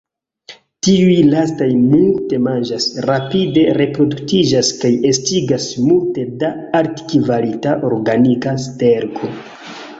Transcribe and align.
Tiuj 0.85 1.17
lastaj 1.33 1.67
multe 1.81 2.39
manĝas, 2.47 2.87
rapide 3.09 3.67
reproduktiĝas 3.81 4.73
kaj 4.81 4.93
estigas 5.13 5.69
multe 5.91 6.27
da 6.43 6.53
altkvalita 6.83 7.79
organika 7.93 8.59
sterko. 8.69 9.35